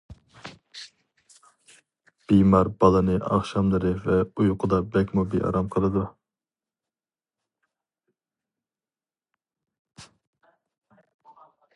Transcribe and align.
بىمار 2.31 2.71
بالىنى 2.83 3.17
ئاخشاملىرى 3.27 3.91
ۋە 4.07 4.15
ئۇيقۇدا 4.45 4.79
بەكمۇ 4.95 5.25
بىئارام 5.35 5.71
قىلىدۇ. 5.75 6.07